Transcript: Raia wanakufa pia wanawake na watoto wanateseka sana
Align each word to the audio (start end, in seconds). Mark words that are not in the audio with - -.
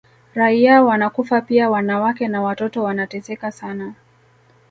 Raia 0.33 0.81
wanakufa 0.83 1.41
pia 1.41 1.69
wanawake 1.69 2.27
na 2.27 2.41
watoto 2.41 2.83
wanateseka 2.83 3.51
sana 3.51 3.93